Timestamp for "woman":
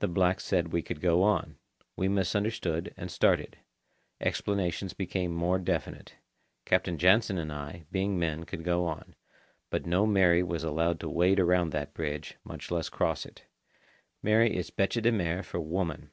15.60-16.10